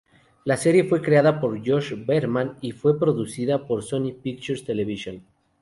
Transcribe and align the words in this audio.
La 0.45 0.57
serie 0.57 0.83
fue 0.83 0.99
creada 0.99 1.39
por 1.39 1.59
Josh 1.63 1.93
Berman, 1.95 2.57
y 2.59 2.71
fue 2.71 2.97
producida 2.99 3.67
por 3.67 3.83
Sony 3.83 4.13
Pictures 4.13 4.65
Television. 4.65 5.23